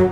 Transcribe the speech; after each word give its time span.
Oi, 0.00 0.06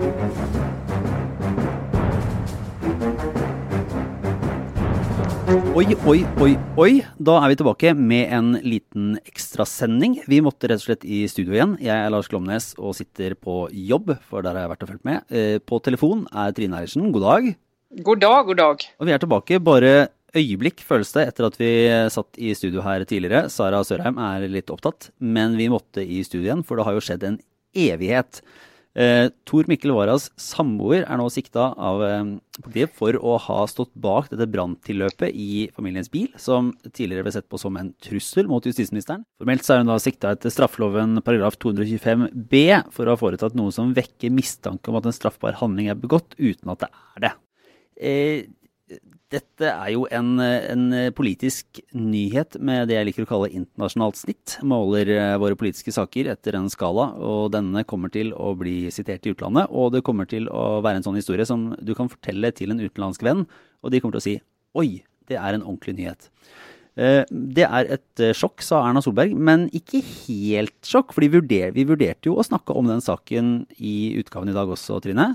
oi, 6.05 6.19
oi, 6.45 6.51
oi. 6.77 6.91
Da 7.17 7.39
er 7.39 7.49
vi 7.49 7.57
tilbake 7.57 7.95
med 7.97 8.35
en 8.37 8.51
liten 8.61 9.15
ekstrasending. 9.23 10.19
Vi 10.29 10.43
måtte 10.45 10.69
rett 10.69 10.83
og 10.83 10.91
slett 10.91 11.07
i 11.09 11.23
studio 11.33 11.57
igjen. 11.57 11.73
Jeg 11.81 11.95
er 11.97 12.13
Lars 12.13 12.29
Glomnes 12.29 12.75
og 12.77 12.99
sitter 12.99 13.33
på 13.33 13.71
jobb, 13.73 14.13
for 14.29 14.45
der 14.45 14.59
har 14.59 14.67
jeg 14.67 14.73
vært 14.75 14.85
og 14.85 14.93
fulgt 14.93 15.09
med. 15.09 15.25
Eh, 15.33 15.57
på 15.57 15.81
telefon 15.81 16.29
er 16.37 16.53
Trine 16.53 16.83
Eilertsen. 16.83 17.09
God 17.15 17.25
dag. 17.25 17.51
God 18.05 18.25
dag, 18.27 18.45
god 18.53 18.61
dag. 18.61 18.87
Og 19.01 19.09
vi 19.09 19.17
er 19.17 19.25
tilbake. 19.25 19.65
Bare 19.73 19.97
øyeblikk 20.37 20.85
føles 20.85 21.17
det 21.17 21.31
etter 21.31 21.49
at 21.49 21.57
vi 21.57 21.73
satt 22.13 22.37
i 22.37 22.53
studio 22.53 22.85
her 22.85 23.09
tidligere. 23.09 23.49
Sara 23.49 23.81
Sørheim 23.81 24.21
er 24.21 24.51
litt 24.53 24.69
opptatt, 24.69 25.15
men 25.17 25.57
vi 25.57 25.73
måtte 25.73 26.05
i 26.05 26.21
studio 26.29 26.51
igjen, 26.51 26.67
for 26.69 26.77
det 26.77 26.91
har 26.91 27.01
jo 27.01 27.09
skjedd 27.09 27.31
en 27.33 27.45
evighet. 27.73 28.45
Eh, 28.97 29.29
Tor 29.47 29.69
Mikkel 29.69 29.93
Waras 29.95 30.31
samboer 30.41 31.05
er 31.05 31.19
nå 31.21 31.27
sikta 31.31 31.69
av 31.77 32.01
eh, 32.03 32.31
politiet 32.65 32.95
for 32.97 33.15
å 33.21 33.37
ha 33.45 33.59
stått 33.71 33.93
bak 34.01 34.31
dette 34.33 34.49
branntilløpet 34.51 35.35
i 35.37 35.69
familiens 35.77 36.11
bil, 36.11 36.31
som 36.41 36.73
tidligere 36.89 37.27
ble 37.27 37.35
sett 37.37 37.49
på 37.51 37.61
som 37.61 37.77
en 37.79 37.93
trussel 38.03 38.49
mot 38.51 38.65
justisministeren. 38.65 39.27
Formelt 39.39 39.67
så 39.67 39.77
er 39.77 39.85
hun 39.85 39.93
da 39.93 39.99
sikta 40.03 40.33
etter 40.35 40.53
straffeloven 40.55 41.21
paragraf 41.27 41.61
225 41.63 42.29
b 42.51 42.65
for 42.95 43.07
å 43.07 43.15
ha 43.15 43.21
foretatt 43.21 43.59
noe 43.59 43.75
som 43.75 43.95
vekker 43.95 44.35
mistanke 44.35 44.91
om 44.91 44.99
at 44.99 45.11
en 45.11 45.17
straffbar 45.17 45.61
handling 45.61 45.93
er 45.93 46.01
begått, 46.01 46.35
uten 46.41 46.75
at 46.75 46.87
det 46.87 46.93
er 46.97 47.27
det. 47.29 47.35
Eh, 47.99 48.41
dette 49.33 49.69
er 49.69 49.91
jo 49.93 50.07
en, 50.15 50.39
en, 50.41 50.85
politisk 51.17 51.81
nyhet 51.93 52.57
med 52.65 52.89
det 52.89 52.97
jeg 52.97 53.09
liker 53.09 53.27
å 53.27 53.29
kalle 53.29 53.51
internasjonalt 53.53 54.17
snitt. 54.21 54.57
Måler 54.67 55.11
eh, 55.13 55.35
våre 55.41 55.59
politiske 55.59 55.93
saker 55.95 56.31
etter 56.33 56.57
en 56.57 56.71
skala, 56.73 57.11
og 57.21 57.53
denne 57.55 57.85
kommer 57.89 58.13
til 58.15 58.33
å 58.33 58.55
bli 58.59 58.93
sitert 58.95 59.29
i 59.29 59.35
utlandet. 59.35 59.69
Og 59.69 59.93
det 59.95 60.05
kommer 60.07 60.29
til 60.31 60.49
å 60.49 60.81
være 60.85 61.03
en 61.03 61.09
sånn 61.09 61.21
historie 61.21 61.47
som 61.49 61.71
du 61.77 61.93
kan 61.99 62.11
fortelle 62.13 62.53
til 62.57 62.73
en 62.73 62.81
utenlandsk 62.81 63.27
venn, 63.27 63.45
og 63.85 63.93
de 63.93 64.01
kommer 64.01 64.17
til 64.17 64.25
å 64.25 64.29
si 64.29 64.37
oi, 64.79 64.89
det 65.29 65.37
er 65.37 65.57
en 65.57 65.67
ordentlig 65.67 65.99
nyhet. 65.99 66.31
Eh, 66.99 67.23
det 67.31 67.67
er 67.69 67.93
et 67.95 68.23
eh, 68.25 68.35
sjokk, 68.35 68.63
sa 68.65 68.83
Erna 68.89 69.03
Solberg, 69.05 69.37
men 69.37 69.69
ikke 69.77 70.01
helt 70.27 70.79
sjokk. 70.87 71.13
For 71.15 71.23
vi 71.23 71.85
vurderte 71.87 72.31
jo 72.31 72.39
å 72.39 72.47
snakke 72.47 72.75
om 72.75 72.89
den 72.91 73.05
saken 73.05 73.61
i 73.77 74.17
utgaven 74.19 74.51
i 74.51 74.57
dag 74.57 74.73
også, 74.75 74.99
Trine? 75.05 75.35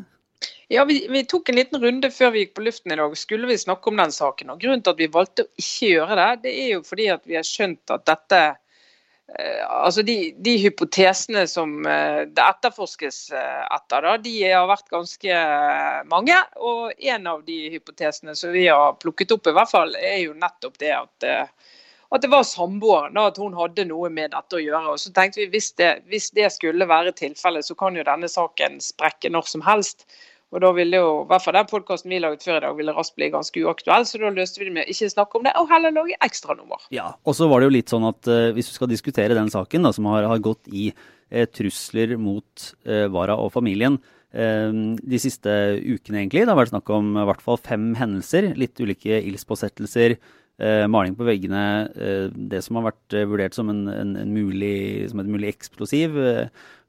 Ja, 0.67 0.85
vi, 0.85 1.07
vi, 1.11 1.23
tok 1.29 1.49
en 1.49 1.55
liten 1.59 1.81
runde 1.81 2.09
før 2.11 2.33
vi 2.33 2.43
gikk 2.43 2.55
på 2.57 2.65
luften 2.65 2.93
i 2.93 2.97
dag. 2.97 3.15
Skulle 3.17 3.49
vi 3.49 3.57
snakke 3.61 3.91
om 3.91 3.99
den 3.99 4.11
saken? 4.15 4.53
Og 4.53 4.61
Grunnen 4.61 4.83
til 4.83 4.95
at 4.95 5.01
vi 5.03 5.11
valgte 5.13 5.45
å 5.45 5.51
ikke 5.61 5.89
gjøre 5.91 6.19
det, 6.19 6.29
det 6.45 6.53
er 6.63 6.69
jo 6.75 6.83
fordi 6.87 7.07
at 7.13 7.25
vi 7.29 7.37
har 7.37 7.47
skjønt 7.47 7.93
at 7.93 8.05
dette 8.09 8.41
eh, 8.47 9.61
Altså 9.67 10.03
de, 10.07 10.17
de, 10.45 10.55
hypotesene 10.63 11.45
som 11.51 11.75
eh, 11.89 12.23
det 12.25 12.47
etterforskes 12.47 13.19
eh, 13.35 13.61
etter, 13.75 14.07
da, 14.07 14.15
de 14.23 14.33
har 14.45 14.67
vært 14.71 14.89
ganske 14.93 15.37
eh, 15.37 16.01
mange. 16.09 16.39
Og 16.57 17.05
en 17.13 17.31
av 17.35 17.45
de 17.47 17.59
hypotesene 17.75 18.35
som 18.39 18.55
vi 18.55 18.67
har 18.69 18.97
plukket 19.03 19.35
opp, 19.35 19.47
i 19.49 19.55
hvert 19.59 19.71
fall, 19.71 19.95
er 19.99 20.23
jo 20.25 20.35
nettopp 20.37 20.81
det 20.81 20.93
at 20.97 21.29
eh, 21.29 21.71
at 22.13 22.21
det 22.21 22.29
var 22.29 22.43
samboeren, 22.45 23.17
at 23.17 23.39
hun 23.41 23.55
hadde 23.57 23.87
noe 23.89 24.09
med 24.13 24.35
dette 24.35 24.57
å 24.57 24.61
gjøre. 24.61 24.91
Og 24.93 24.99
så 25.01 25.09
tenkte 25.15 25.41
vi 25.41 25.47
hvis 25.55 25.71
det, 25.81 25.95
hvis 26.11 26.29
det 26.37 26.51
skulle 26.53 26.85
være 26.85 27.15
tilfellet, 27.17 27.65
så 27.65 27.73
kan 27.77 27.97
jo 27.97 28.05
denne 28.05 28.29
saken 28.29 28.77
sprekke 28.85 29.31
når 29.33 29.49
som 29.49 29.63
helst. 29.65 30.05
Og 30.53 30.61
da 30.61 30.69
ville 30.77 30.99
jo, 31.01 31.09
i 31.23 31.29
hvert 31.31 31.43
fall 31.43 31.55
den 31.57 31.69
podkasten 31.69 32.13
vi 32.13 32.19
laget 32.21 32.45
før 32.45 32.59
i 32.59 32.63
dag, 32.67 32.75
ville 32.77 32.93
raskt 32.93 33.15
bli 33.17 33.31
ganske 33.33 33.63
uaktuell, 33.65 34.05
så 34.05 34.21
da 34.21 34.29
løste 34.33 34.61
vi 34.61 34.69
det 34.69 34.75
med 34.75 34.91
ikke 34.91 35.09
snakke 35.09 35.39
om 35.39 35.47
det, 35.47 35.53
og 35.57 35.71
heller 35.71 35.95
lage 35.95 36.17
ekstranummer. 36.25 36.83
Ja, 36.93 37.09
og 37.25 37.37
så 37.37 37.49
var 37.49 37.61
det 37.61 37.69
jo 37.69 37.75
litt 37.77 37.93
sånn 37.93 38.05
at 38.09 38.29
uh, 38.29 38.51
hvis 38.53 38.69
du 38.69 38.75
skal 38.77 38.91
diskutere 38.91 39.37
den 39.37 39.49
saken, 39.53 39.87
da, 39.87 39.93
som 39.95 40.09
har, 40.11 40.27
har 40.29 40.43
gått 40.45 40.69
i 40.69 40.91
uh, 40.93 41.45
trusler 41.49 42.13
mot 42.21 42.67
uh, 42.85 43.07
Vara 43.13 43.39
og 43.39 43.53
familien 43.55 44.01
de 44.33 45.17
siste 45.21 45.45
ukene, 45.77 46.23
egentlig, 46.23 46.41
det 46.41 46.49
har 46.49 46.57
vært 46.57 46.71
snakk 46.71 46.87
om 46.89 47.11
i 47.21 47.25
hvert 47.29 47.43
fall 47.45 47.59
fem 47.61 47.91
hendelser, 47.93 48.47
litt 48.57 48.79
ulike 48.81 49.19
ildspåsettelser, 49.19 50.15
Uh, 50.61 50.85
maling 50.85 51.15
på 51.17 51.25
veggene, 51.25 51.89
eh, 51.97 52.27
det 52.29 52.59
som 52.61 52.77
har 52.77 52.91
vært 52.91 53.13
eh, 53.17 53.23
vurdert 53.25 53.55
som, 53.57 53.71
en, 53.73 53.87
en, 53.89 54.11
en 54.21 54.33
mulig, 54.35 55.01
som 55.09 55.17
et 55.23 55.29
mulig 55.33 55.47
eksplosiv. 55.49 56.13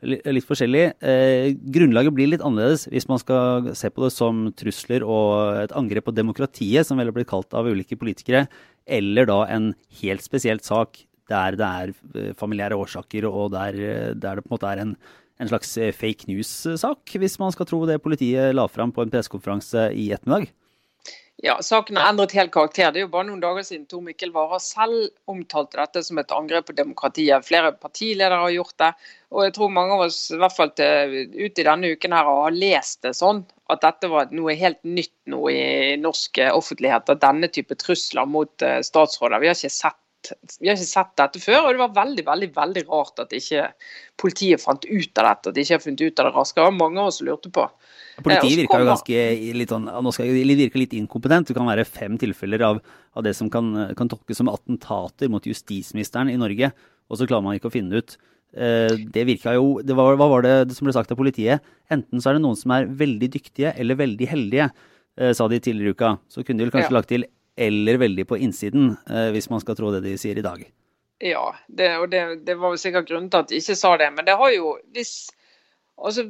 Litt, 0.04 0.20
litt, 0.28 0.44
forskjellig. 0.44 0.82
grunnlaget 1.72 2.12
blir 2.12 2.28
litt 2.28 2.42
annerledes 2.44 2.82
hvis 2.92 3.06
man 3.08 3.22
skal 3.22 3.70
se 3.72 3.88
på 3.88 4.02
det 4.04 4.10
som 4.12 4.42
trusler 4.52 5.00
og 5.00 5.62
et 5.62 5.72
angrep 5.80 6.04
på 6.10 6.12
demokratiet, 6.12 6.84
som 6.84 7.00
vel 7.00 7.08
har 7.08 7.16
blitt 7.16 7.30
kalt 7.30 7.56
av 7.56 7.64
ulike 7.64 7.96
politikere, 7.96 8.42
eller 8.84 9.30
da 9.30 9.38
en 9.54 9.70
helt 10.02 10.26
spesielt 10.26 10.68
sak 10.68 11.00
der 11.32 11.56
det 11.56 11.64
er 11.64 12.34
familiære 12.36 12.76
årsaker, 12.76 13.24
og 13.30 13.54
der, 13.56 13.80
der 14.12 14.36
det 14.36 14.44
på 14.44 14.52
en 14.52 14.56
måte 14.58 14.74
er 14.74 14.82
en, 14.82 14.92
en 15.40 15.52
slags 15.54 15.72
fake 15.96 16.28
news-sak, 16.28 17.16
hvis 17.16 17.40
man 17.40 17.56
skal 17.56 17.70
tro 17.70 17.80
det 17.88 17.96
politiet 18.04 18.52
la 18.52 18.68
fram 18.68 18.92
på 18.92 19.06
en 19.06 19.16
pressekonferanse 19.16 19.88
i 19.96 20.10
ettermiddag. 20.12 20.52
Ja, 21.42 21.56
Saken 21.62 21.96
har 21.98 22.12
endret 22.12 22.32
helt 22.38 22.52
karakter. 22.54 22.92
Det 22.94 23.00
er 23.00 23.04
jo 23.08 23.10
bare 23.10 23.26
noen 23.26 23.40
dager 23.42 23.64
siden 23.66 23.88
Tor 23.90 24.04
Mikkel 24.06 24.30
Wara 24.32 24.60
selv 24.62 25.08
omtalte 25.30 25.80
dette 25.80 26.04
som 26.06 26.20
et 26.22 26.30
angrep 26.32 26.68
på 26.68 26.76
demokratiet. 26.78 27.42
Flere 27.44 27.72
partiledere 27.74 28.38
har 28.38 28.52
gjort 28.54 28.76
det. 28.78 28.92
Og 29.34 29.42
jeg 29.42 29.54
tror 29.56 29.72
mange 29.74 29.96
av 29.96 30.04
oss 30.06 30.20
i 30.30 30.38
hvert 30.38 30.54
fall 30.54 30.70
til, 30.78 31.16
ut 31.34 31.58
i 31.58 31.66
denne 31.66 31.90
uken 31.90 32.14
her 32.14 32.30
har 32.30 32.54
lest 32.54 33.02
det 33.02 33.16
sånn 33.18 33.42
at 33.72 33.82
dette 33.82 34.12
var 34.12 34.30
noe 34.30 34.54
helt 34.60 34.78
nytt 34.86 35.14
nå 35.32 35.42
i 35.50 35.64
norsk 35.98 36.38
offentlighet. 36.52 37.10
Denne 37.26 37.50
type 37.50 37.76
trusler 37.82 38.30
mot 38.30 38.62
eh, 38.62 38.78
statsråder. 38.86 39.42
Vi 39.42 39.50
har 39.50 39.58
ikke 39.58 39.74
sett 39.74 39.98
vi 40.60 40.68
har 40.68 40.76
ikke 40.76 40.86
sett 40.88 41.12
dette 41.20 41.40
før, 41.42 41.66
og 41.66 41.74
det 41.74 41.80
var 41.82 41.94
veldig 41.96 42.24
veldig, 42.26 42.48
veldig 42.56 42.82
rart 42.88 43.22
at 43.24 43.34
ikke 43.36 43.66
politiet 44.20 44.62
fant 44.62 44.84
ut 44.86 45.20
av 45.20 45.28
dette. 45.28 45.50
At 45.50 45.56
de 45.56 45.64
ikke 45.64 45.76
har 45.76 45.82
funnet 45.84 46.04
ut 46.04 46.22
av 46.22 46.28
det 46.28 46.34
raskere. 46.34 46.74
Mange 46.74 47.02
av 47.02 47.10
oss 47.12 47.20
lurte 47.24 47.52
på. 47.54 47.66
Politiet 48.22 48.60
virka 48.62 48.78
jo 48.78 48.88
ganske 48.88 49.22
litt 49.58 49.72
sånn, 49.74 49.88
virke 49.90 50.82
litt 50.82 50.94
inkompetent. 50.96 51.50
Det 51.50 51.56
kan 51.56 51.68
være 51.68 51.86
fem 51.88 52.18
tilfeller 52.20 52.62
av, 52.68 52.80
av 53.14 53.26
det 53.26 53.34
som 53.38 53.50
kan, 53.52 53.72
kan, 53.98 54.10
tolkes 54.10 54.38
som 54.40 54.52
attentater 54.52 55.32
mot 55.32 55.44
justisministeren 55.46 56.30
i 56.30 56.38
Norge, 56.40 56.70
og 57.10 57.20
så 57.20 57.28
klarer 57.28 57.46
man 57.46 57.58
ikke 57.58 57.72
å 57.72 57.74
finne 57.74 58.00
ut. 58.00 58.16
Eh, 58.54 58.94
det 59.10 59.24
virka 59.26 59.56
jo 59.56 59.80
det 59.82 59.96
var, 59.98 60.14
Hva 60.14 60.28
var 60.30 60.44
det 60.46 60.76
som 60.76 60.86
ble 60.86 60.94
sagt 60.94 61.10
av 61.10 61.18
politiet? 61.18 61.64
Enten 61.90 62.22
så 62.22 62.30
er 62.30 62.36
det 62.36 62.44
noen 62.44 62.58
som 62.58 62.70
er 62.76 62.86
veldig 62.86 63.32
dyktige 63.34 63.72
eller 63.74 63.98
veldig 63.98 64.28
heldige, 64.30 64.68
eh, 65.18 65.32
sa 65.34 65.48
de 65.50 65.58
tidligere 65.58 65.90
i 65.90 65.98
uka. 65.98 66.12
Så 66.30 66.44
kunne 66.44 66.62
de 66.62 66.68
vel 66.68 66.74
kanskje 66.76 66.92
ja. 66.92 66.98
lagt 67.00 67.10
til 67.10 67.26
'eller 67.56 67.98
veldig 67.98 68.26
på 68.26 68.38
innsiden', 68.38 68.96
eh, 69.10 69.30
hvis 69.30 69.50
man 69.50 69.60
skal 69.60 69.76
tro 69.76 69.92
det 69.94 70.02
de 70.02 70.16
sier 70.18 70.38
i 70.38 70.42
dag. 70.42 70.64
Ja, 71.22 71.54
det, 71.68 71.96
og 71.98 72.10
det, 72.10 72.44
det 72.44 72.58
var 72.58 72.74
jo 72.74 72.80
sikkert 72.80 73.08
grunnen 73.08 73.30
til 73.30 73.44
at 73.44 73.48
de 73.48 73.60
ikke 73.60 73.76
sa 73.78 73.96
det. 73.96 74.10
Men 74.12 74.26
det 74.26 74.36
har 74.36 74.50
jo 74.52 74.76
hvis 74.92 75.30
Altså, 75.94 76.24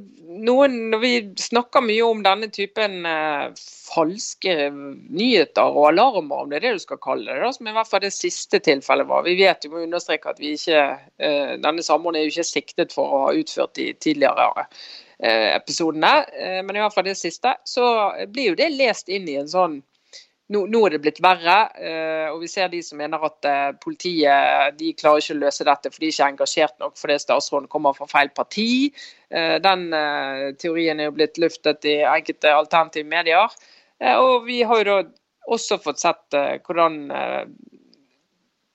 noen, 0.45 0.75
når 0.93 1.01
vi 1.01 1.11
snakker 1.41 1.81
mye 1.81 2.05
om 2.05 2.19
denne 2.21 2.51
typen 2.53 3.07
eh, 3.09 3.55
falske 3.57 4.69
nyheter 4.69 5.65
og 5.73 5.87
alarmer, 5.89 6.43
om 6.43 6.51
det 6.53 6.59
er 6.59 6.67
det 6.67 6.73
du 6.77 6.83
skal 6.83 7.01
kalle 7.01 7.33
det, 7.33 7.39
da, 7.41 7.49
som 7.56 7.71
i 7.71 7.73
hvert 7.73 7.89
fall 7.89 8.03
det 8.05 8.12
siste 8.12 8.61
tilfellet 8.61 9.09
var. 9.09 9.25
Vi 9.25 9.39
vet 9.39 9.65
jo, 9.65 9.73
må 9.73 9.87
understreke 9.87 10.35
at 10.35 10.43
vi 10.43 10.53
ikke, 10.59 10.85
eh, 11.17 11.55
denne 11.65 11.87
samboeren 11.87 12.21
er 12.21 12.27
jo 12.27 12.35
ikke 12.35 12.47
siktet 12.51 12.93
for 12.93 13.09
å 13.09 13.23
ha 13.25 13.33
utført 13.41 13.73
de 13.81 13.89
tidligere 14.05 14.67
eh, 14.67 15.49
episodene, 15.55 16.12
eh, 16.37 16.61
men 16.61 16.77
i 16.77 16.85
hvert 16.85 16.99
fall 16.99 17.09
det 17.09 17.17
siste. 17.19 17.56
Så 17.65 17.89
blir 18.37 18.53
jo 18.53 18.61
det 18.61 18.69
lest 18.77 19.09
inn 19.09 19.33
i 19.33 19.41
en 19.41 19.49
sånn 19.49 19.81
nå, 20.53 20.60
nå, 20.69 20.81
er 20.84 20.94
det 20.94 21.00
blitt 21.05 21.21
verre, 21.25 21.56
eh, 21.81 22.27
og 22.28 22.43
vi 22.43 22.49
ser 22.53 22.69
de 22.72 22.82
som 22.84 22.99
mener 23.00 23.22
at 23.25 23.49
eh, 23.49 23.71
politiet 23.81 24.77
de 24.77 24.91
klarer 24.99 25.22
ikke 25.22 25.37
å 25.37 25.41
løse 25.41 25.65
dette 25.65 25.93
for 25.93 26.05
de 26.05 26.10
er 26.10 26.12
ikke 26.12 26.27
er 26.27 26.34
engasjert 26.34 26.77
nok 26.82 26.99
fordi 27.00 27.16
statsråden 27.22 27.71
kommer 27.72 27.97
fra 27.97 28.09
feil 28.10 28.32
parti. 28.37 28.69
Eh, 29.32 29.56
den 29.65 29.87
teorien 30.60 31.00
er 31.00 31.09
jo 31.09 31.16
blitt 31.16 31.41
luftet 31.41 31.88
i 31.88 32.03
enkelte 32.05 32.53
alternative 32.53 33.09
medier. 33.09 33.56
Og 34.05 34.44
vi 34.44 34.60
har 34.66 34.82
jo 34.82 34.84
da 34.91 34.99
også 35.55 35.78
fått 35.81 36.03
sett 36.03 36.34
hvordan 36.66 36.97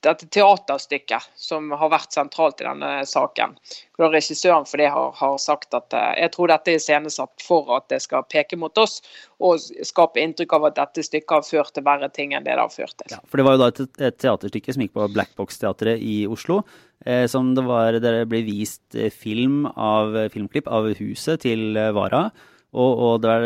dette 0.06 0.28
teaterstykket 0.32 1.30
som 1.40 1.72
har 1.76 1.92
vært 1.92 2.16
sentralt 2.16 2.62
i 2.62 2.68
denne 2.68 2.92
saken. 3.08 3.56
Hvor 4.00 4.14
regissøren 4.14 4.68
for 4.70 4.80
det 4.80 4.90
har, 4.94 5.12
har, 5.20 5.38
sagt 5.42 5.76
at 5.76 5.96
eh, 5.96 6.12
jeg 6.24 6.34
tror 6.36 6.52
dette 6.54 6.72
er 6.72 6.80
iscenesatt 6.80 7.44
for 7.44 7.74
at 7.76 7.90
det 7.92 8.02
skal 8.06 8.28
peke 8.32 8.60
mot 8.60 8.78
oss, 8.80 9.00
og 9.40 9.60
skape 9.88 10.22
inntrykk 10.24 10.56
av 10.58 10.70
at 10.70 10.78
dette 10.80 11.06
stykket 11.08 11.36
har 11.36 11.48
ført 11.48 11.74
til 11.76 11.86
verre 11.88 12.12
ting 12.16 12.36
enn 12.36 12.48
det 12.48 12.56
det 12.56 12.64
har 12.64 12.74
ført 12.74 12.96
til. 12.96 13.16
Ja, 13.16 13.24
for 13.28 13.42
Det 13.42 13.48
var 13.48 13.58
jo 13.58 13.64
da 13.64 13.72
et, 13.74 13.82
et 14.12 14.22
teaterstykke 14.24 14.76
som 14.76 14.86
gikk 14.86 14.96
på 14.96 15.10
Black 15.16 15.36
Box-teatret 15.40 16.00
i 16.04 16.22
Oslo. 16.32 16.64
Eh, 17.06 17.26
som 17.32 17.54
det 17.56 17.64
var, 17.64 17.96
der 18.04 18.26
ble 18.28 18.42
vist 18.44 18.96
eh, 18.96 19.12
film 19.12 19.64
av, 19.72 20.16
filmklipp 20.34 20.68
av 20.68 20.90
huset 21.00 21.46
til 21.46 21.78
eh, 21.80 21.94
Vara. 21.96 22.28
Og, 22.70 23.00
og 23.02 23.14
der, 23.24 23.42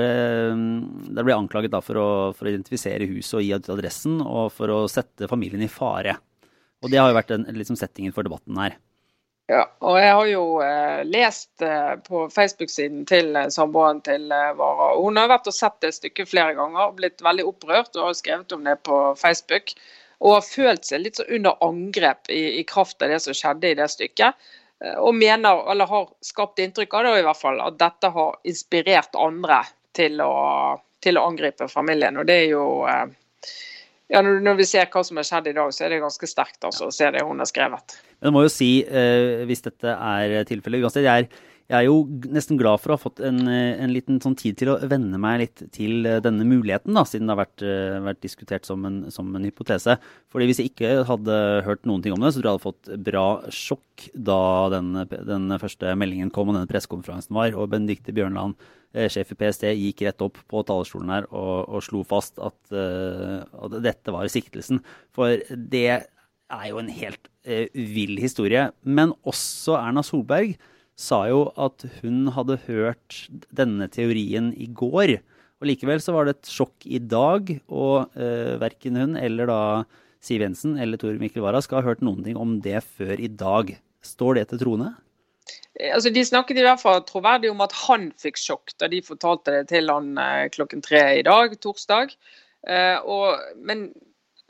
der, 0.51 1.23
ble 1.23 1.35
anklaget 1.37 1.77
for 1.85 1.95
å, 1.95 2.07
for, 2.35 2.43
å, 2.43 2.51
identifisere 2.51 3.07
huset 3.07 3.37
og 3.39 3.45
gi 3.45 3.53
adressen, 3.55 4.17
og 4.19 4.49
for 4.51 4.73
å 4.73 4.81
sette 4.91 5.29
familien 5.31 5.63
i 5.63 5.69
fare. 5.71 6.17
Og 6.83 6.91
det 6.91 6.99
har 6.99 7.09
jo 7.09 7.17
vært 7.17 7.31
en, 7.31 7.47
liksom 7.55 7.79
settingen 7.79 8.13
for 8.15 8.27
debatten 8.27 8.59
her. 8.59 8.75
Ja, 9.51 9.65
og 9.83 9.97
jeg 9.99 10.11
har 10.15 10.27
jo 10.29 10.43
eh, 10.63 11.01
lest 11.03 11.63
eh, 11.63 11.95
på 12.05 12.27
Facebook-siden 12.31 13.03
til 13.09 13.35
eh, 13.35 13.49
samboeren 13.51 13.99
til 14.05 14.31
eh, 14.31 14.53
Vara. 14.55 14.93
Hun 14.95 15.19
har 15.19 15.27
vært 15.31 15.49
og 15.51 15.55
sett 15.55 15.81
det 15.83 15.91
stykket 15.97 16.31
flere 16.31 16.55
ganger 16.55 16.85
og 16.85 16.95
blitt 17.01 17.23
veldig 17.23 17.45
opprørt 17.49 17.91
og 17.97 18.07
har 18.07 18.15
skrevet 18.15 18.55
om 18.55 18.63
det 18.63 18.77
på 18.87 18.99
Facebook. 19.19 19.75
Og 20.23 20.37
har 20.37 20.47
følt 20.47 20.87
seg 20.87 21.03
litt 21.03 21.19
så 21.19 21.27
under 21.27 21.59
angrep 21.65 22.31
i, 22.31 22.61
i 22.61 22.63
kraft 22.67 23.03
av 23.03 23.11
det 23.11 23.19
som 23.25 23.35
skjedde 23.35 23.73
i 23.73 23.79
det 23.79 23.89
stykket. 23.91 24.49
og 24.99 25.15
mener, 25.15 25.61
eller 25.71 25.87
har 25.87 26.07
skapt 26.23 26.59
inntrykk 26.59 26.93
av 26.93 27.03
det 27.05 27.11
i 27.19 27.23
hvert 27.23 27.39
fall, 27.39 27.59
at 27.63 27.77
dette 27.79 28.09
har 28.11 28.39
inspirert 28.47 29.15
andre 29.15 29.61
til 29.95 30.19
å, 30.23 30.31
til 31.03 31.19
å 31.19 31.23
angripe 31.27 31.67
familien. 31.71 32.17
Og 32.19 32.27
det 32.27 32.35
er 32.41 32.49
jo 32.51 32.63
ja, 34.13 34.21
når, 34.21 34.59
vi 34.59 34.67
ser 34.69 34.91
hva 34.93 35.01
som 35.05 35.17
har 35.19 35.25
skjedd 35.27 35.49
i 35.49 35.55
dag, 35.57 35.71
så 35.73 35.87
er 35.87 35.95
det 35.95 36.03
ganske 36.03 36.29
sterkt 36.29 36.67
altså, 36.67 36.91
å 36.91 36.93
se 36.93 37.09
det 37.15 37.23
hun 37.25 37.41
har 37.41 37.49
skrevet. 37.49 37.97
Men 38.19 38.29
jeg 38.29 38.35
må 38.35 38.45
jo 38.45 38.53
si, 38.53 38.69
hvis 39.49 39.65
dette 39.65 39.95
er 39.97 40.35
tilfellet 40.47 40.85
uansett, 40.85 41.07
jeg 41.07 41.25
er 41.25 41.52
jeg 41.71 41.77
er 41.77 41.85
jo 41.87 42.03
nesten 42.33 42.57
glad 42.59 42.81
for 42.83 42.91
å 42.91 42.95
ha 42.97 43.01
fått 43.01 43.21
en, 43.23 43.39
en 43.47 43.91
liten 43.93 44.17
sånn 44.21 44.35
tid 44.37 44.57
til 44.59 44.73
å 44.73 44.75
venne 44.89 45.15
meg 45.21 45.39
litt 45.39 45.61
til 45.75 46.03
eh, 46.09 46.19
denne 46.23 46.43
muligheten, 46.47 46.91
da, 46.97 47.05
siden 47.07 47.29
det 47.29 47.33
har 47.33 47.39
vært, 47.39 47.63
eh, 47.63 47.99
vært 48.03 48.19
diskutert 48.25 48.67
som 48.67 48.83
en, 48.87 48.97
som 49.13 49.29
en, 49.31 49.45
hypotese. 49.47 49.95
Fordi 50.33 50.49
Hvis 50.49 50.59
jeg 50.59 50.73
ikke 50.73 50.91
hadde 51.07 51.37
hørt 51.63 51.87
noen 51.87 52.03
ting 52.03 52.15
om 52.15 52.19
det, 52.23 52.33
så 52.33 52.41
tror 52.41 52.49
jeg 52.49 52.57
hadde 52.57 52.65
fått 52.65 52.91
bra 53.07 53.27
sjokk 53.47 54.07
da 54.13 54.39
den, 54.73 54.91
den 55.29 55.55
første 55.61 55.93
meldingen 55.99 56.33
kom 56.35 56.51
og 56.51 56.57
denne 56.57 56.69
pressekonferansen 56.69 57.31
var. 57.37 57.55
Og 57.55 57.71
Benedicte 57.71 58.15
Bjørnland, 58.15 58.59
eh, 58.91 59.07
sjef 59.13 59.31
i 59.31 59.39
PST, 59.39 59.69
gikk 59.71 60.03
rett 60.09 60.25
opp 60.27 60.43
på 60.51 60.65
talerstolen 60.67 61.15
her 61.15 61.29
og, 61.31 61.69
og 61.71 61.87
slo 61.87 62.03
fast 62.07 62.43
at, 62.43 62.59
at, 62.75 63.79
dette 63.79 64.11
var 64.11 64.27
siktelsen. 64.31 64.83
For 65.15 65.39
det 65.47 65.87
er 65.87 66.67
jo 66.67 66.83
en 66.83 66.91
helt 66.91 67.31
vill 67.73 68.19
historie. 68.19 68.67
Men 68.83 69.15
også 69.23 69.79
Erna 69.79 70.03
Solberg 70.05 70.57
sa 70.99 71.23
jo 71.29 71.47
at 71.59 71.85
hun 72.01 72.27
hadde 72.35 72.59
hørt 72.67 73.23
denne 73.55 73.89
teorien 73.91 74.51
i 74.53 74.67
går. 74.69 75.17
Og 75.61 75.69
Likevel 75.69 76.01
så 76.03 76.15
var 76.15 76.27
det 76.27 76.37
et 76.37 76.51
sjokk 76.53 76.85
i 76.85 76.99
dag, 76.99 77.49
og 77.71 78.13
eh, 78.19 78.55
verken 78.61 78.99
hun 78.99 79.15
eller 79.19 79.49
da 79.49 79.61
Siv 80.23 80.43
Jensen 80.43 80.77
eller 80.79 80.99
Tor 80.99 81.17
Mikkel 81.19 81.43
Wara 81.43 81.59
skal 81.63 81.81
ha 81.81 81.89
hørt 81.89 82.03
noen 82.03 82.23
ting 82.25 82.37
om 82.39 82.59
det 82.63 82.79
før 82.83 83.19
i 83.19 83.31
dag. 83.31 83.73
Står 84.03 84.39
det 84.39 84.49
til 84.51 84.61
troende? 84.63 84.93
Altså, 85.89 86.11
de 86.13 86.21
snakket 86.21 86.59
i 86.61 86.65
hvert 86.65 86.81
fall 86.81 87.01
troverdig 87.07 87.49
om 87.49 87.63
at 87.65 87.73
han 87.87 88.11
fikk 88.21 88.37
sjokk 88.39 88.75
da 88.79 88.87
de 88.91 89.01
fortalte 89.03 89.55
det 89.55 89.65
til 89.73 89.89
han 89.91 90.13
eh, 90.21 90.47
klokken 90.53 90.83
tre 90.85 91.01
i 91.19 91.25
dag, 91.25 91.55
torsdag. 91.63 92.13
Eh, 92.69 92.97
og, 93.03 93.39
men 93.57 93.89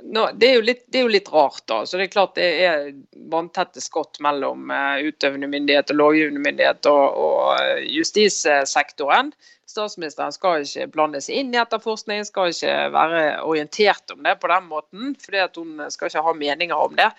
No, 0.01 0.25
det, 0.33 0.47
er 0.49 0.63
litt, 0.65 0.81
det, 0.89 0.99
er 0.99 1.05
jo 1.05 1.13
litt, 1.13 1.29
rart, 1.29 1.61
da. 1.69 1.83
Så 1.85 1.99
det 1.99 2.07
er 2.07 2.13
klart 2.15 2.33
det 2.35 2.47
er 2.65 2.85
vanntette 3.29 3.81
skott 3.81 4.17
mellom 4.25 4.71
uh, 4.73 4.97
utøvende 5.05 5.47
myndighet 5.51 5.91
og 5.93 5.99
lovgivende 5.99 6.41
myndighet 6.41 6.87
og, 6.89 7.17
og 7.21 7.41
uh, 7.53 7.81
justissektoren. 7.85 9.29
Statsministeren 9.69 10.33
skal 10.33 10.65
ikke 10.65 10.89
blande 10.95 11.21
seg 11.21 11.37
inn 11.39 11.53
i 11.53 11.59
etterforskning, 11.61 12.25
skal 12.25 12.49
ikke 12.51 12.73
være 12.93 13.21
orientert 13.45 14.15
om 14.15 14.25
det 14.25 14.35
på 14.41 14.49
den 14.49 14.65
måten. 14.71 15.13
fordi 15.21 15.45
hun 15.59 15.85
skal 15.93 16.09
ikke 16.09 16.25
ha 16.25 16.33
meninger 16.41 16.87
om 16.87 16.97
det. 16.97 17.11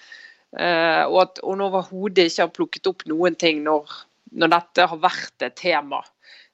Uh, 0.54 1.06
og 1.06 1.20
at 1.22 1.42
hun 1.46 1.62
overhodet 1.68 2.26
ikke 2.26 2.42
har 2.42 2.56
plukket 2.58 2.90
opp 2.90 3.06
noen 3.10 3.38
ting 3.38 3.62
når, 3.62 3.86
når, 4.34 4.50
dette 4.58 4.88
har 4.90 5.02
vært 5.02 5.46
et 5.46 5.54
tema. 5.62 6.02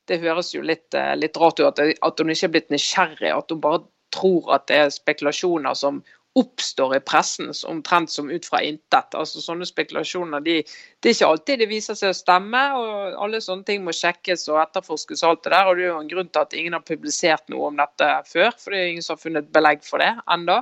Det 0.08 0.20
høres 0.20 0.52
jo 0.52 0.60
litt, 0.60 0.92
litt 1.16 1.36
rart 1.40 1.60
ut 1.60 1.70
at, 1.72 1.80
at 1.80 2.20
hun 2.20 2.32
ikke 2.32 2.48
er 2.50 2.54
blitt 2.58 2.72
nysgjerrig. 2.74 3.32
At 3.32 3.52
hun 3.52 3.64
bare 3.64 3.82
tror 4.14 4.54
at 4.56 4.66
det 4.70 4.80
er 4.80 4.94
spekulasjoner 4.94 5.76
som 5.78 6.02
oppstår 6.38 6.94
i 6.96 7.00
pressen 7.02 7.50
omtrent 7.66 8.10
som 8.10 8.30
ut 8.30 8.46
fra 8.46 8.60
intet. 8.62 9.16
Altså 9.18 9.42
Sånne 9.42 9.66
spekulasjoner 9.66 10.44
de, 10.44 10.60
det 11.02 11.10
er 11.10 11.16
ikke 11.16 11.30
alltid 11.32 11.62
det 11.62 11.68
viser 11.72 11.98
seg 11.98 12.14
å 12.14 12.18
stemme. 12.18 12.60
og 12.78 13.18
Alle 13.24 13.40
sånne 13.42 13.66
ting 13.66 13.82
må 13.84 13.94
sjekkes 13.96 14.46
og 14.52 14.60
etterforskes. 14.62 15.24
og 15.24 15.32
alt 15.32 15.42
Det 15.44 15.52
der, 15.56 15.66
og 15.66 15.76
det 15.76 15.84
er 15.84 15.90
jo 15.90 15.98
en 15.98 16.12
grunn 16.12 16.30
til 16.30 16.46
at 16.46 16.54
ingen 16.54 16.78
har 16.78 16.86
publisert 16.86 17.50
noe 17.50 17.72
om 17.72 17.82
dette 17.82 18.12
før. 18.30 18.54
For 18.54 18.70
det 18.70 18.80
er 18.80 18.94
ingen 18.94 19.06
som 19.06 19.16
har 19.16 19.24
funnet 19.24 19.52
belegg 19.52 19.84
for 19.86 20.02
det 20.02 20.12
enda. 20.30 20.60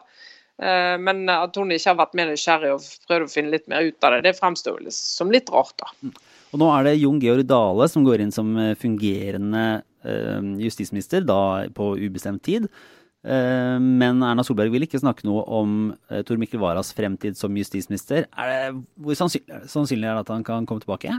Eh, 0.58 0.96
men 1.04 1.28
at 1.28 1.60
hun 1.60 1.76
ikke 1.76 1.92
har 1.92 2.00
vært 2.00 2.16
mer 2.18 2.32
nysgjerrig 2.32 2.72
og 2.72 2.90
prøvd 3.10 3.28
å 3.28 3.32
finne 3.36 3.52
litt 3.52 3.68
mer 3.70 3.84
ut 3.84 4.08
av 4.08 4.16
det, 4.16 4.24
det 4.24 4.38
fremstår 4.40 4.88
som 4.94 5.30
litt 5.34 5.52
rart. 5.52 5.76
da. 5.84 5.92
Mm. 6.00 6.16
Og 6.48 6.62
Nå 6.62 6.72
er 6.72 6.88
det 6.88 7.00
Jon 7.02 7.20
Georg 7.20 7.44
Dale 7.44 7.92
som 7.92 8.08
går 8.08 8.24
inn 8.24 8.32
som 8.32 8.56
fungerende 8.80 9.82
eh, 10.00 10.54
justisminister, 10.64 11.28
da 11.28 11.68
på 11.76 11.92
ubestemt 12.00 12.40
tid. 12.48 12.72
Eh, 13.26 13.78
men 13.82 14.22
Erna 14.22 14.44
Solberg 14.46 14.70
vil 14.72 14.86
ikke 14.86 15.00
snakke 15.02 15.26
noe 15.26 15.42
om 15.58 15.78
eh, 16.10 16.22
Tor 16.26 16.38
Mikkel 16.38 16.62
Waras 16.62 16.92
fremtid 16.96 17.38
som 17.38 17.56
justisminister. 17.58 18.28
Hvor 18.98 19.18
sannsynlig, 19.18 19.62
sannsynlig, 19.70 20.06
er 20.06 20.18
det 20.18 20.26
at 20.26 20.34
han 20.36 20.46
kan 20.46 20.68
komme 20.68 20.84
tilbake? 20.84 21.14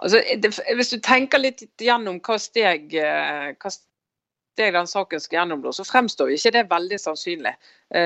Altså, 0.00 0.22
det, 0.40 0.54
hvis 0.74 0.94
du 0.94 1.00
tenker 1.04 1.42
litt 1.42 1.66
gjennom 1.80 2.22
hva 2.24 2.38
steg, 2.40 2.96
eh, 2.96 3.50
hva 3.52 3.72
steg 3.74 4.72
den 4.74 4.88
saken 4.88 5.22
skal 5.22 5.42
gjennom, 5.42 5.66
så 5.76 5.86
fremstår 5.86 6.32
ikke 6.34 6.54
det 6.56 6.64
veldig 6.70 6.98
sannsynlig. 7.02 7.52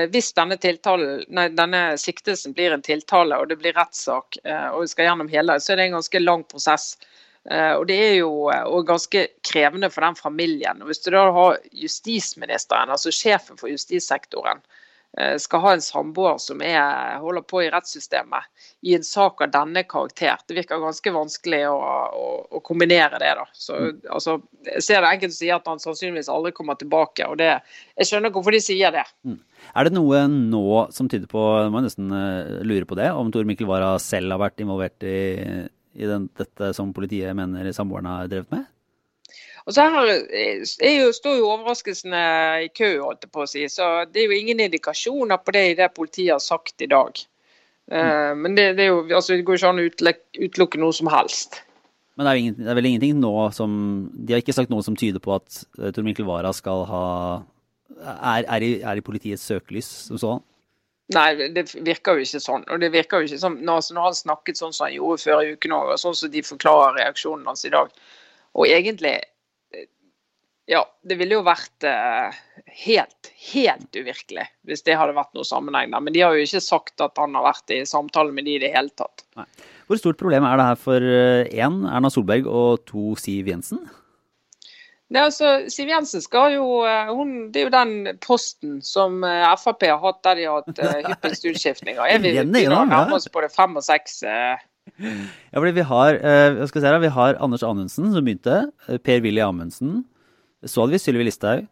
Hvis 0.09 0.31
denne, 0.37 0.57
nei, 0.57 1.45
denne, 1.53 1.81
siktelsen 1.97 2.53
blir 2.57 2.73
en 2.73 2.83
tiltale 2.85 3.37
og 3.37 3.49
det 3.49 3.57
blir 3.61 3.73
rettssak 3.77 4.37
og 4.43 4.79
vi 4.81 4.89
skal 4.89 5.07
gjennom 5.07 5.29
hele, 5.29 5.55
så 5.61 5.73
er 5.73 5.79
det 5.79 5.85
en 5.87 5.95
ganske 5.99 6.21
lang 6.21 6.43
prosess. 6.49 6.91
Eh, 7.49 7.73
og 7.73 7.87
Det 7.87 7.97
er 7.97 8.17
jo 8.19 8.49
og 8.49 8.83
ganske 8.87 9.25
krevende 9.45 9.89
for 9.89 10.05
den 10.05 10.17
familien. 10.19 10.81
Og 10.81 10.91
Hvis 10.91 11.01
du 11.05 11.11
da 11.11 11.29
har 11.33 11.57
justisministeren, 11.73 12.89
altså 12.93 13.11
sjefen 13.11 13.57
for 13.57 13.71
justissektoren, 13.73 14.61
eh, 15.17 15.37
skal 15.41 15.63
ha 15.63 15.71
en 15.73 15.81
samboer 15.81 16.37
som 16.37 16.61
er, 16.61 17.17
holder 17.17 17.41
på 17.41 17.63
i 17.63 17.71
rettssystemet 17.73 18.45
i 18.85 18.93
en 18.93 19.03
sak 19.03 19.41
av 19.41 19.49
denne 19.49 19.83
karakter. 19.83 20.37
Det 20.45 20.59
virker 20.59 20.77
ganske 20.83 21.13
vanskelig 21.15 21.63
å, 21.71 21.79
å, 22.13 22.27
å 22.53 22.61
kombinere 22.61 23.17
det. 23.17 23.33
da. 23.41 23.47
Så, 23.53 23.73
mm. 23.73 24.05
altså, 24.13 24.37
jeg 24.69 24.85
ser 24.85 25.01
det 25.01 25.15
enkelte 25.15 25.39
sier 25.39 25.57
at 25.57 25.73
han 25.73 25.81
sannsynligvis 25.81 26.29
aldri 26.29 26.53
kommer 26.53 26.77
tilbake. 26.77 27.25
og 27.25 27.41
det, 27.41 27.55
Jeg 27.97 28.11
skjønner 28.11 28.29
hvorfor 28.29 28.53
de 28.53 28.61
sier 28.61 28.93
det. 28.93 29.07
Mm. 29.25 29.41
Er 29.73 29.89
det 29.89 29.97
noe 29.97 30.21
nå 30.29 30.85
som 30.93 31.09
tyder 31.09 31.25
på, 31.27 31.41
må 31.73 31.81
jeg 31.81 31.89
nesten 31.89 32.13
eh, 32.13 32.61
lure 32.61 32.85
på 32.85 33.01
det, 33.01 33.09
om 33.09 33.33
Tor 33.33 33.49
Mikkel 33.49 33.67
Wara 33.67 33.95
selv 33.97 34.37
har 34.37 34.45
vært 34.45 34.61
involvert 34.61 35.09
i 35.09 35.17
i 35.99 36.07
den, 36.09 36.27
dette 36.39 36.71
som 36.77 36.93
politiet 36.95 37.35
mener 37.37 37.69
samboerne 37.75 38.15
har 38.21 38.31
drevet 38.31 38.51
med? 38.55 38.67
Og 39.67 39.75
så 39.75 39.85
her 39.91 40.07
jo, 40.09 41.09
står 41.13 41.35
jo 41.37 41.49
overraskelsene 41.51 42.21
i 42.65 42.69
kø, 42.73 42.93
holdt 43.03 43.27
jeg 43.27 43.33
på 43.35 43.43
å 43.43 43.49
si. 43.49 43.65
Så 43.69 43.89
det 44.09 44.23
er 44.23 44.31
jo 44.31 44.39
ingen 44.39 44.63
indikasjoner 44.65 45.41
på 45.43 45.53
det 45.53 45.65
i 45.67 45.75
det 45.77 45.91
politiet 45.93 46.33
har 46.33 46.41
sagt 46.43 46.81
i 46.81 46.89
dag. 46.89 47.19
Mm. 47.89 48.41
men 48.43 48.53
det, 48.53 48.75
det, 48.77 48.85
jo, 48.85 48.99
altså, 49.07 49.33
det, 49.33 49.41
går 49.47 49.57
ikke 49.57 49.69
an 49.71 49.81
å 49.81 49.85
utelukke 50.45 50.77
noe 50.77 50.93
som 50.93 51.09
helst. 51.09 51.63
Men 52.13 52.27
det 52.27 52.31
er, 52.31 52.41
ingen, 52.41 52.57
det 52.59 52.67
er, 52.67 52.77
vel 52.77 52.87
ingenting 52.89 53.15
nå 53.17 53.31
som 53.55 53.71
De 54.13 54.35
har 54.35 54.43
ikke 54.43 54.53
sagt 54.53 54.69
noe 54.69 54.83
som 54.85 54.97
tyder 54.99 55.23
på 55.23 55.31
at 55.33 55.61
uh, 55.79 55.87
Tor 55.95 56.05
Mikkel 56.05 56.27
Wara 56.27 56.51
skal 56.53 56.83
ha 56.89 57.05
er, 57.97 58.43
er, 58.43 58.65
i, 58.65 58.71
er 58.85 58.99
i 58.99 59.03
politiets 59.05 59.45
søkelys 59.47 59.87
som 60.09 60.19
sånn? 60.21 60.43
Nei, 61.15 61.29
det 61.55 61.65
virker 61.73 62.19
jo 62.19 62.25
ikke 62.25 62.41
sånn. 62.43 62.63
Og 62.69 62.81
det 62.83 62.91
virker 62.93 63.21
jo 63.21 63.29
ikke 63.29 63.41
sånn 63.41 63.57
når, 63.65 63.81
når 63.95 64.09
han 64.09 64.17
snakket 64.17 64.59
sånn 64.59 64.75
som 64.75 64.85
han 64.85 64.95
gjorde 64.99 65.23
før 65.23 65.41
i 65.41 65.55
uken 65.55 65.73
òg, 65.73 65.93
og 65.95 66.01
sånn 66.01 66.17
som 66.17 66.31
de 66.33 66.43
forklarer 66.45 66.99
reaksjonen 66.99 67.49
hans 67.49 67.65
i 67.65 67.73
dag. 67.73 67.89
Og 68.57 68.69
egentlig 68.69 69.15
eh, 69.17 69.87
Ja, 70.69 70.83
det 71.01 71.17
ville 71.17 71.39
jo 71.39 71.45
vært 71.47 71.87
eh, 71.87 72.37
helt, 72.83 73.31
helt 73.53 73.97
uvirkelig 73.97 74.45
hvis 74.69 74.85
det 74.85 74.99
hadde 74.99 75.17
vært 75.17 75.33
noe 75.33 75.47
sammenheng 75.49 75.89
der. 75.95 76.05
Men 76.05 76.13
de 76.13 76.21
har 76.21 76.37
jo 76.37 76.45
ikke 76.45 76.61
sagt 76.61 77.01
at 77.01 77.17
han 77.17 77.33
har 77.39 77.47
vært 77.47 77.73
i 77.73 77.81
samtale 77.89 78.35
med 78.35 78.45
de 78.45 78.59
i 78.59 78.61
det 78.61 78.69
hele 78.75 78.93
tatt. 78.93 79.25
Nei. 79.39 79.47
Hvor 79.89 79.97
stort 79.97 80.21
problem 80.21 80.45
er 80.45 80.61
det 80.61 80.67
her 80.67 80.77
for 80.77 81.01
én, 81.01 81.81
eh, 81.81 81.95
Erna 81.97 82.13
Solberg, 82.13 82.45
og 82.45 82.85
to, 82.85 83.15
Siv 83.17 83.49
Jensen? 83.49 83.81
Det 85.09 85.17
altså, 85.17 85.51
Siv 85.73 85.89
Jensen 85.89 86.21
skal 86.21 86.53
jo, 86.53 86.65
eh, 86.85 87.09
hun, 87.09 87.47
det 87.49 87.63
er 87.63 87.65
jo 87.65 87.73
den 87.73 88.19
posten 88.21 88.77
som 88.85 89.23
eh, 89.25 89.45
Frp 89.57 89.87
har 89.89 89.97
hatt 90.03 90.19
der 90.27 90.37
de 90.37 90.45
har 90.45 90.59
hatt 90.61 90.81
uh, 90.83 91.07
hyppigst 91.07 91.47
utskiftninger. 91.49 92.03
Jeg 92.11 92.21
vil 92.21 92.51
nærme 92.53 93.15
oss 93.17 93.25
på 93.33 93.41
det 93.41 93.49
fem 93.55 93.73
og 93.79 93.85
seks? 93.85 94.21
Ja, 94.29 95.55
fordi 95.55 95.73
vi 95.79 95.87
har, 95.89 96.19
uh, 96.21 96.61
skal 96.69 96.85
her, 96.85 96.99
vi 97.01 97.13
har 97.15 97.41
Anders 97.41 97.65
Anundsen 97.65 98.13
som 98.13 98.25
begynte. 98.25 98.61
Per-Willy 98.85 99.41
Amundsen. 99.41 100.03
Så 100.61 100.83
hadde 100.83 100.93
vi 100.93 101.01
Sylvi 101.01 101.25
Listhaug. 101.25 101.65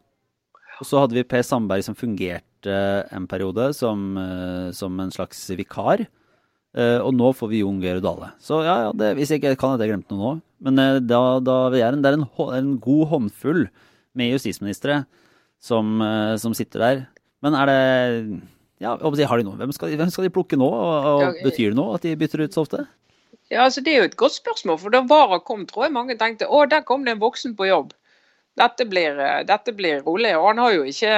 Og 0.82 0.90
så 0.90 1.04
hadde 1.04 1.18
vi 1.18 1.26
Per 1.26 1.46
Sandberg 1.46 1.86
som 1.86 1.98
fungerte 1.98 2.74
en 3.14 3.26
periode 3.30 3.72
som, 3.74 4.14
som 4.78 5.00
en 5.02 5.14
slags 5.14 5.40
vikar. 5.58 6.04
Uh, 6.76 7.00
og 7.02 7.14
nå 7.16 7.32
får 7.34 7.50
vi 7.50 7.62
Jon 7.64 7.80
Georg 7.82 8.04
Dale. 8.04 8.32
Så 8.44 8.60
ja, 8.66 8.76
ja 8.86 8.90
det, 8.94 9.14
hvis 9.18 9.32
jeg 9.32 9.40
ikke 9.40 9.56
kan 9.58 9.78
at 9.78 9.84
jeg 9.84 9.94
glemte 9.94 10.14
noe 10.14 10.36
nå. 10.36 10.42
Men 10.68 10.82
uh, 10.82 11.00
da, 11.02 11.22
da 11.42 11.56
det 11.74 11.82
er 11.82 11.96
en, 11.96 12.04
det 12.04 12.12
er 12.12 12.18
en, 12.20 12.28
en, 12.54 12.74
god 12.84 13.08
håndfull 13.14 13.64
med 14.18 14.34
justisministre 14.36 15.00
som, 15.64 15.98
uh, 16.04 16.36
som, 16.42 16.54
sitter 16.58 16.84
der. 16.84 17.02
Men 17.46 17.58
er 17.58 17.72
det 17.72 17.80
ja, 18.84 18.94
Har 18.94 19.40
de 19.40 19.48
noe? 19.48 19.58
Hvem 19.58 19.74
skal, 19.74 19.96
hvem 19.98 20.12
skal 20.14 20.28
de 20.28 20.34
plukke 20.34 20.60
nå? 20.60 20.68
Og, 20.68 21.08
og 21.14 21.42
Betyr 21.46 21.72
det 21.72 21.80
noe 21.80 21.96
at 21.98 22.06
de 22.06 22.14
bytter 22.20 22.46
ut 22.46 22.54
så 22.54 22.66
ofte? 22.68 22.84
Ja, 23.50 23.64
altså 23.64 23.82
Det 23.82 23.94
er 23.94 24.04
jo 24.04 24.10
et 24.12 24.20
godt 24.20 24.36
spørsmål. 24.38 24.78
For 24.84 24.94
da 24.94 25.02
Vara 25.08 25.40
kom, 25.42 25.66
tror 25.70 25.88
jeg 25.88 25.96
mange 25.96 26.18
tenkte 26.20 26.50
å, 26.52 26.66
der 26.70 26.86
kom 26.86 27.08
det 27.08 27.16
en 27.16 27.24
voksen 27.24 27.56
på 27.58 27.72
jobb. 27.72 27.96
Dette 28.58 28.86
blir, 28.90 29.18
dette 29.50 29.74
blir 29.78 30.04
rolig. 30.06 30.36
Og 30.38 30.52
han 30.52 30.62
har 30.62 30.76
jo 30.76 30.86
ikke 30.90 31.16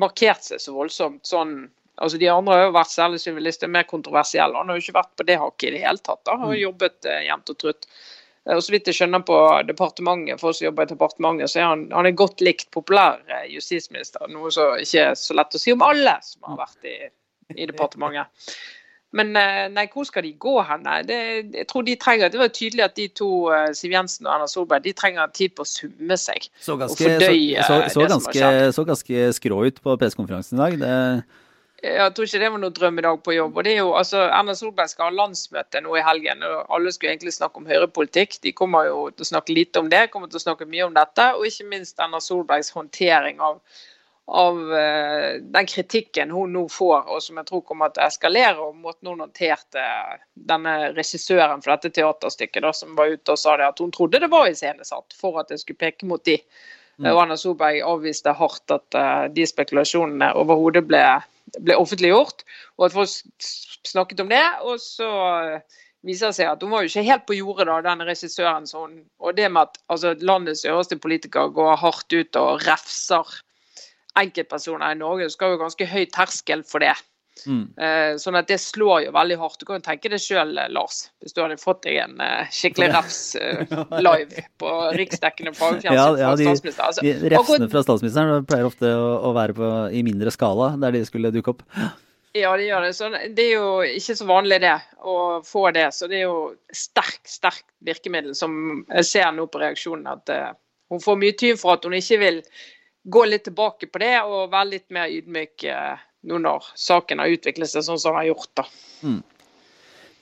markert 0.00 0.46
seg 0.46 0.62
så 0.62 0.72
voldsomt 0.76 1.28
sånn 1.28 1.56
Altså 2.00 2.18
De 2.18 2.30
andre 2.32 2.56
har 2.56 2.66
jo 2.66 2.74
vært 2.78 2.94
særlig 2.94 3.20
sivilister, 3.20 3.68
mer 3.68 3.84
kontroversielle. 3.88 4.56
Han 4.56 4.70
har 4.70 4.78
jo 4.78 4.86
ikke 4.86 4.96
vært 4.96 5.12
på 5.18 5.26
det 5.28 5.38
hakket 5.42 5.68
i 5.68 5.76
det 5.76 5.84
hele 5.84 6.00
tatt. 6.00 6.22
da, 6.24 6.36
Han 6.38 6.48
har 6.48 6.56
mm. 6.56 6.62
jobbet 6.62 7.08
eh, 7.10 7.24
jevnt 7.28 7.52
og 7.52 7.58
trutt. 7.60 7.88
Eh, 8.48 8.56
og 8.56 8.62
så 8.64 8.74
vidt 8.74 8.90
jeg 8.90 8.98
skjønner 8.98 9.24
på 9.26 9.38
departementet, 9.68 10.40
for 10.40 10.50
oss 10.50 10.60
som 10.60 10.70
jobber 10.70 10.88
i 10.88 10.92
departementet, 10.94 11.52
så 11.52 11.62
er 11.62 11.70
han, 11.70 11.88
han 11.94 12.08
er 12.08 12.18
godt 12.18 12.44
likt 12.44 12.70
populær 12.74 13.22
eh, 13.28 13.48
justisminister. 13.54 14.28
Noe 14.32 14.52
som 14.54 14.78
ikke 14.82 15.10
er 15.10 15.18
så 15.18 15.36
lett 15.38 15.58
å 15.58 15.62
si 15.62 15.74
om 15.74 15.84
alle 15.86 16.16
som 16.26 16.52
har 16.52 16.62
vært 16.64 16.88
i, 16.88 16.96
i 17.58 17.68
departementet. 17.70 18.48
Men 19.12 19.34
eh, 19.36 19.66
nei, 19.68 19.84
hvor 19.92 20.06
skal 20.08 20.24
de 20.24 20.32
gå 20.40 20.54
hen? 20.64 20.88
Det, 21.04 21.20
jeg 21.52 21.66
tror 21.68 21.84
de 21.84 21.98
trenger, 22.00 22.32
Det 22.32 22.40
var 22.40 22.48
tydelig 22.56 22.86
at 22.86 22.96
de 22.96 23.10
to, 23.12 23.28
Siv 23.76 23.92
Jensen 23.92 24.24
og 24.24 24.32
Erna 24.38 24.48
Solberg, 24.48 24.86
de 24.86 24.94
trenger 24.96 25.28
tid 25.36 25.52
på 25.52 25.66
å 25.66 25.68
summe 25.68 26.16
seg. 26.16 26.48
Så 26.64 26.78
ganske, 26.80 27.12
så, 27.20 27.28
så, 27.68 27.78
så, 27.92 28.08
ganske, 28.08 28.50
så 28.72 28.86
ganske 28.88 29.28
skrå 29.36 29.60
ut 29.68 29.82
på 29.84 29.98
pressekonferansen 30.00 30.56
i 30.56 30.62
dag. 30.64 30.80
Det 30.80 31.41
jeg 31.82 32.14
tror 32.14 32.28
ikke 32.28 32.38
det 32.38 32.48
var 32.54 32.60
noe 32.62 32.74
drømmedag 32.74 33.22
på 33.26 33.32
jobb. 33.34 33.56
og 33.56 33.64
det 33.66 33.72
er 33.72 33.80
jo, 33.80 33.92
altså, 33.98 34.20
Erna 34.30 34.54
Solberg 34.54 34.90
skal 34.92 35.08
ha 35.08 35.14
landsmøte 35.18 35.80
nå 35.82 35.96
i 35.98 36.04
helgen. 36.06 36.42
og 36.46 36.74
Alle 36.76 36.92
skulle 36.94 37.10
egentlig 37.10 37.34
snakke 37.34 37.58
om 37.58 37.66
høyrepolitikk. 37.66 38.36
De 38.42 38.52
kommer 38.54 38.86
jo 38.86 39.08
til 39.10 39.26
å 39.26 39.30
snakke 39.32 39.56
lite 39.56 39.82
om 39.82 39.88
det, 39.90 40.10
kommer 40.12 40.30
til 40.30 40.38
å 40.38 40.44
snakke 40.44 40.68
mye 40.70 40.86
om 40.86 40.94
dette. 40.94 41.32
Og 41.34 41.48
ikke 41.48 41.66
minst 41.72 41.98
Erna 41.98 42.20
Solbergs 42.22 42.70
håndtering 42.76 43.42
av, 43.42 43.58
av 44.30 44.60
uh, 44.70 45.40
den 45.42 45.70
kritikken 45.72 46.30
hun 46.30 46.54
nå 46.54 46.68
får, 46.70 47.10
og 47.10 47.18
som 47.26 47.42
jeg 47.42 47.50
tror 47.50 47.64
kommer 47.66 47.90
til 47.90 48.04
å 48.04 48.06
eskalere. 48.06 48.62
Og 48.62 48.78
måten 48.78 49.10
hun 49.10 49.26
håndterte 49.26 49.88
denne 50.38 50.76
regissøren 50.94 51.66
for 51.66 51.74
dette 51.74 51.90
teaterstykket, 51.98 52.62
da, 52.62 52.72
som 52.78 52.94
var 52.94 53.10
ute 53.10 53.34
og 53.34 53.42
sa 53.42 53.56
det 53.58 53.72
at 53.72 53.82
hun 53.82 53.90
trodde 53.90 54.22
det 54.22 54.30
var 54.30 54.46
iscenesatt 54.46 55.18
for 55.18 55.42
at 55.42 55.50
det 55.50 55.58
skulle 55.64 55.82
peke 55.82 56.06
mot 56.06 56.22
de. 56.30 56.38
Mm. 57.02 57.10
Og 57.10 57.24
Erna 57.26 57.42
Solberg 57.42 57.82
avviste 57.90 58.38
hardt 58.38 58.78
at 58.78 58.94
uh, 58.94 59.26
de 59.34 59.50
spekulasjonene 59.50 60.30
overhodet 60.38 60.86
ble 60.86 61.02
ble 61.60 61.76
offentliggjort, 61.76 62.44
og 62.78 62.88
at 62.88 62.96
folk 62.96 63.46
snakket 63.88 64.24
om 64.24 64.32
det. 64.32 64.44
Og 64.64 64.80
så 64.80 65.08
viser 66.06 66.30
det 66.32 66.38
seg 66.38 66.50
at 66.50 66.64
hun 66.64 66.72
var 66.72 66.82
jo 66.82 66.90
ikke 66.90 67.06
helt 67.06 67.26
på 67.28 67.38
jordet, 67.38 67.68
da, 67.68 67.78
den 67.86 68.04
regissøren. 68.08 68.68
Hun, 68.74 68.98
og 69.20 69.36
det 69.36 69.50
med 69.52 69.68
at 69.68 69.80
altså, 69.92 70.14
landets 70.20 70.64
øverste 70.64 70.98
politikere 70.98 71.52
går 71.54 71.76
hardt 71.84 72.12
ut 72.12 72.40
og 72.40 72.66
refser 72.66 73.38
enkeltpersoner 74.20 74.92
i 74.92 75.00
Norge, 75.00 75.30
skal 75.32 75.54
jo 75.54 75.62
ganske 75.62 75.88
høy 75.88 76.04
terskel 76.12 76.64
for 76.68 76.84
det. 76.84 76.94
Mm. 77.48 77.62
Uh, 77.80 78.12
sånn 78.20 78.36
at 78.38 78.46
det 78.50 78.58
slår 78.60 79.06
jo 79.06 79.14
veldig 79.16 79.38
hardt. 79.40 79.58
Du 79.60 79.66
kan 79.66 79.80
jo 79.80 79.84
tenke 79.86 80.10
det 80.12 80.20
sjøl, 80.22 80.52
Lars, 80.74 81.06
hvis 81.22 81.34
du 81.34 81.40
hadde 81.42 81.58
fått 81.60 81.82
deg 81.86 81.98
en 82.04 82.20
uh, 82.20 82.44
skikkelig 82.52 82.90
refs 82.92 83.20
live 84.04 84.44
på 84.60 84.72
riksdekkende 84.98 85.54
fagfjernsyn 85.56 85.96
ja, 85.96 86.06
ja, 86.20 86.30
fra 86.30 86.44
statsministeren. 86.44 86.90
Altså, 86.90 87.04
de 87.06 87.32
refsene 87.32 87.68
fra 87.72 87.84
statsministeren 87.86 88.48
pleier 88.48 88.68
ofte 88.68 88.92
å, 88.94 89.08
å 89.30 89.34
være 89.36 89.56
på, 89.58 89.70
i 89.96 90.04
mindre 90.06 90.34
skala, 90.34 90.74
der 90.82 90.98
de 90.98 91.04
skulle 91.08 91.32
dukke 91.34 91.56
opp. 91.56 91.64
Ja, 92.36 92.54
det 92.56 92.68
gjør 92.68 92.86
det. 92.86 92.92
Så 92.96 93.08
det 93.12 93.48
er 93.48 93.50
jo 93.56 93.72
ikke 93.84 94.16
så 94.16 94.28
vanlig 94.28 94.60
det, 94.64 94.76
å 95.04 95.16
få 95.44 95.66
det. 95.76 95.88
Så 95.96 96.08
det 96.08 96.22
er 96.22 96.28
jo 96.30 96.38
sterkt, 96.72 97.26
sterkt 97.28 97.66
virkemiddel 97.84 98.36
som 98.36 98.84
jeg 98.86 99.08
ser 99.08 99.34
nå 99.36 99.48
på 99.52 99.60
reaksjonen. 99.60 100.06
At 100.08 100.32
hun 100.92 101.02
får 101.02 101.20
mye 101.20 101.36
tyv 101.36 101.60
for 101.60 101.76
at 101.76 101.84
hun 101.84 101.96
ikke 101.98 102.20
vil 102.22 102.40
gå 103.12 103.24
litt 103.26 103.44
tilbake 103.48 103.88
på 103.90 104.00
det 104.00 104.14
og 104.22 104.52
være 104.52 104.70
litt 104.70 104.88
mer 104.94 105.12
ydmyk 105.12 105.64
nå 106.28 106.38
når 106.42 106.72
saken 106.78 107.22
har 107.22 107.34
utviklet 107.34 107.70
seg 107.70 107.86
sånn 107.86 108.00
som 108.00 108.12
den 108.12 108.20
har 108.22 108.30
gjort. 108.32 108.50
da. 108.58 108.66
Mm. 109.02 109.20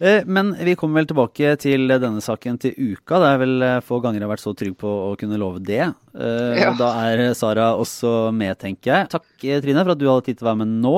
Eh, 0.00 0.22
men 0.24 0.54
vi 0.64 0.74
kommer 0.80 1.02
vel 1.02 1.08
tilbake 1.10 1.52
til 1.60 1.84
denne 1.92 2.22
saken 2.24 2.56
til 2.62 2.72
uka. 2.72 3.18
Det 3.20 3.28
er 3.28 3.40
vel 3.42 3.64
eh, 3.66 3.80
få 3.84 3.98
ganger 4.00 4.22
jeg 4.22 4.26
har 4.26 4.32
vært 4.32 4.44
så 4.46 4.54
trygg 4.56 4.78
på 4.80 4.92
å 5.10 5.10
kunne 5.20 5.40
love 5.40 5.60
det. 5.60 5.82
Eh, 6.16 6.60
ja. 6.62 6.70
Da 6.78 6.92
er 7.10 7.34
Sara 7.36 7.74
også 7.76 8.30
med, 8.32 8.56
tenker 8.62 8.94
jeg. 8.94 9.10
Takk 9.12 9.28
Trine 9.40 9.84
for 9.84 9.92
at 9.92 10.00
du 10.00 10.08
hadde 10.08 10.24
tid 10.30 10.40
til 10.40 10.48
å 10.48 10.52
være 10.54 10.62
med 10.62 10.78
nå. 10.80 10.96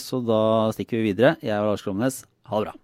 Så 0.00 0.22
da 0.24 0.40
stikker 0.76 1.02
vi 1.02 1.12
videre. 1.12 1.36
Jeg 1.44 1.52
er 1.58 1.68
Lars 1.68 1.84
Klomnes. 1.84 2.24
Ha 2.48 2.60
det 2.62 2.70
bra. 2.70 2.78